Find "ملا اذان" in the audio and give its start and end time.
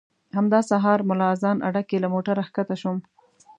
1.09-1.57